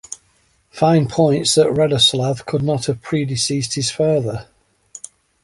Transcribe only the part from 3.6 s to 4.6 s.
his father.